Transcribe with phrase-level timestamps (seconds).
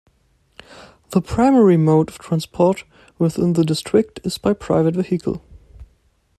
[1.11, 2.85] The primary mode of transport
[3.19, 5.43] within the District is by private vehicle.